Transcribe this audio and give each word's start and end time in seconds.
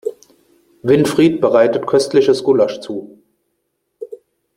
Winfried 0.81 1.39
bereitet 1.41 1.85
köstliches 1.85 2.43
Gulasch 2.43 2.79
zu. 2.79 3.21